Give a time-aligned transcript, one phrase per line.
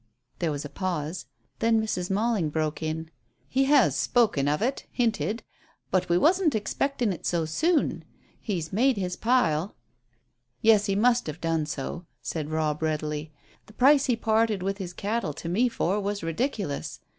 [0.39, 1.27] There was a pause.
[1.59, 2.09] Then Mrs.
[2.09, 3.09] Malling broke it
[3.47, 5.43] "He has spoken of it hinted.
[5.91, 8.03] But we wasn't expectin' it so soon.
[8.39, 9.75] He's made his pile."
[10.59, 13.31] "Yes, he must have done so," said Robb readily.
[13.67, 16.99] "The price he parted with his cattle to me for was ridiculous.